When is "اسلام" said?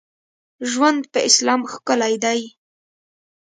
1.29-1.61